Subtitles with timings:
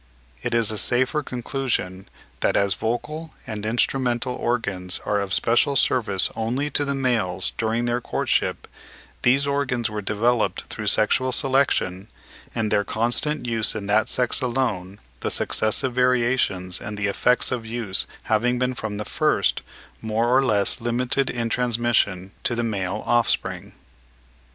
[0.41, 2.09] It is a safer conclusion
[2.39, 7.85] that, as vocal and instrumental organs are of special service only to the males during
[7.85, 8.67] their courtship,
[9.21, 12.07] these organs were developed through sexual selection
[12.55, 18.07] and their constant use in that sex alone—the successive variations and the effects of use
[18.23, 19.61] having been from the first
[20.01, 23.73] more or less limited in transmission to the male offspring.